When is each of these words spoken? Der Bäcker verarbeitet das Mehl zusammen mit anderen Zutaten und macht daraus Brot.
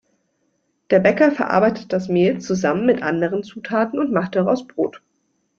Der 0.89 0.99
Bäcker 0.99 1.31
verarbeitet 1.31 1.93
das 1.93 2.07
Mehl 2.07 2.41
zusammen 2.41 2.87
mit 2.87 3.03
anderen 3.03 3.43
Zutaten 3.43 3.99
und 3.99 4.11
macht 4.11 4.35
daraus 4.35 4.65
Brot. 4.65 5.03